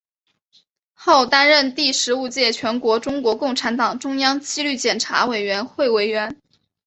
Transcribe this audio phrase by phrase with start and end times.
[0.95, 6.41] 后担任第十五届全国中国共产党中央纪律检查委员会委员。